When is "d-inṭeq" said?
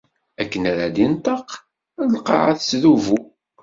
0.95-1.47